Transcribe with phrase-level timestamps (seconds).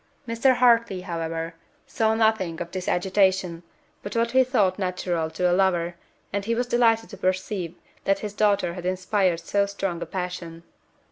[0.27, 0.55] Mr.
[0.55, 1.53] Hartley, however,
[1.85, 3.61] saw nothing in this agitation
[4.01, 5.93] but what he thought natural to a lover,
[6.33, 7.75] and he was delighted to perceive
[8.05, 10.63] that his daughter had inspired so strong a passion.